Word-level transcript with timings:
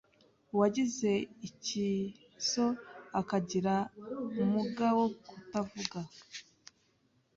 Uwagize 0.53 1.11
ikiazo 1.47 2.67
akagira 3.19 3.73
uumuga 4.41 4.87
wo 4.97 5.07
kutavuga 5.27 5.99